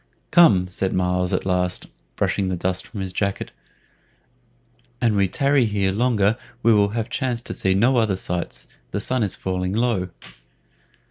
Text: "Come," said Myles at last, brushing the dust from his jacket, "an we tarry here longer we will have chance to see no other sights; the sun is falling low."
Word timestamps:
"Come," 0.31 0.67
said 0.67 0.93
Myles 0.93 1.31
at 1.31 1.45
last, 1.45 1.85
brushing 2.15 2.47
the 2.49 2.55
dust 2.55 2.87
from 2.87 3.01
his 3.01 3.13
jacket, 3.13 3.51
"an 4.99 5.15
we 5.15 5.27
tarry 5.27 5.65
here 5.65 5.91
longer 5.91 6.37
we 6.63 6.73
will 6.73 6.89
have 6.97 7.07
chance 7.07 7.39
to 7.43 7.53
see 7.53 7.75
no 7.75 7.97
other 7.97 8.15
sights; 8.15 8.65
the 8.89 8.99
sun 8.99 9.21
is 9.21 9.35
falling 9.35 9.73
low." 9.73 10.09